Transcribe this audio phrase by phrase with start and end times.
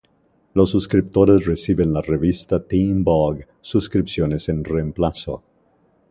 [0.55, 5.43] Los suscriptores reciben la revista Teen Vogue suscripciones en reemplazo.